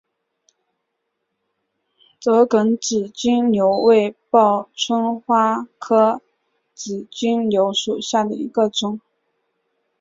[2.19, 6.23] 折梗紫金牛为报春花科
[6.73, 8.99] 紫金牛属下的一个种。